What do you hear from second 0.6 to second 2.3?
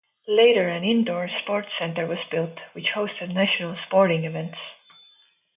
an indoor sports centre was